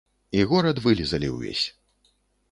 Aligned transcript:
І 0.37 0.39
горад 0.53 0.79
вылізалі 0.85 1.29
ўвесь. 1.33 1.61